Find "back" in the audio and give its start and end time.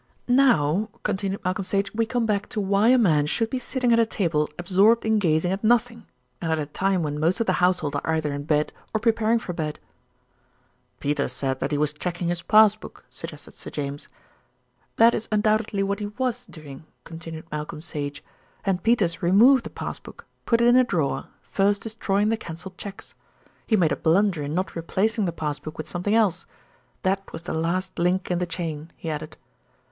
2.25-2.49